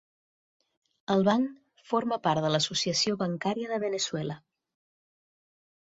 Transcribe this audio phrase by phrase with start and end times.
[1.15, 4.43] El banc forma part de l'Associació Bancària de Veneçuela.